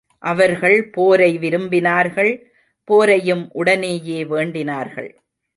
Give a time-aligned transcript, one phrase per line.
[0.23, 2.31] அவர்கள் போரை விரும்பினார்கள்
[2.87, 5.11] போரையும் உடனேயே வேண்டினார்கள்.